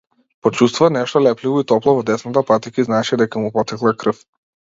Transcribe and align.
Почувствува 0.45 0.87
нешто 0.93 1.21
лепливо 1.25 1.59
и 1.63 1.67
топло 1.73 1.93
во 1.99 2.05
десната 2.09 2.43
патика 2.53 2.81
и 2.81 2.87
знаеше 2.89 3.19
дека 3.23 3.43
му 3.45 3.51
потекла 3.59 3.93
крв. 4.05 4.27